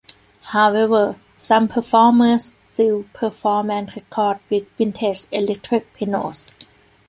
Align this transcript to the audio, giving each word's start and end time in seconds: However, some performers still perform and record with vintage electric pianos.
However, 0.45 1.17
some 1.37 1.67
performers 1.67 2.55
still 2.71 3.03
perform 3.13 3.69
and 3.69 3.95
record 3.95 4.39
with 4.49 4.67
vintage 4.75 5.25
electric 5.31 5.93
pianos. 5.93 6.55